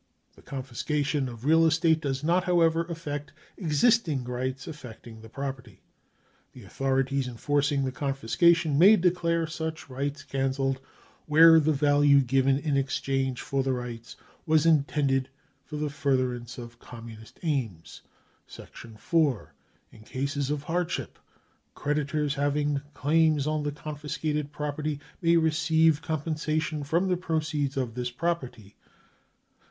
[0.35, 5.83] The confiscation of real estate does not however affect existing rights affecting the property.
[6.53, 10.79] The Authorities enforcing the confiscation may declare such rights cancelled
[11.27, 14.15] where the value given in exchange for the rights
[14.47, 15.29] was intended
[15.63, 18.01] for the further ance of Communist aims."
[18.49, 18.71] IV.
[19.91, 21.19] In cases of hardship
[21.75, 28.09] creditors having claims on the confiscated property may receive compensation from the proceeds of this
[28.09, 28.75] property.